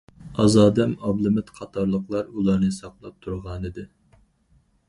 ئازادەم 0.43 0.95
ئابلىمىت 1.09 1.51
قاتارلىقلار 1.59 2.33
ئۇلارنى 2.39 2.73
ساقلاپ 2.79 3.21
تۇرغانىدى. 3.27 3.89